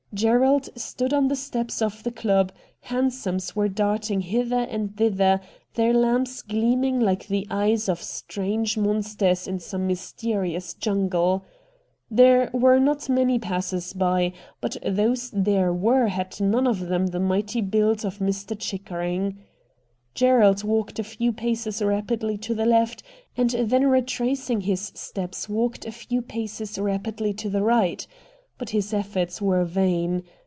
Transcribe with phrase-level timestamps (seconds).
[0.13, 2.51] Gerald stood on the steps of the club.
[2.81, 5.39] Hansoms were darting hither and thither,
[5.75, 11.45] their lamps gleaming like the eyes of strange monsters in some mysterious jungle.
[12.09, 17.19] There were not many passers by, but those there were had none of them the
[17.21, 18.53] mighty build of Mr.
[18.59, 19.37] Chickering.
[20.13, 23.01] Gerald walked a few paces rapidly to the left,
[23.37, 25.07] and then retracing his So RED DIAMONDS
[25.37, 28.05] steps walked a few paces rapidly to the right.
[28.57, 30.21] But his efforts were vain.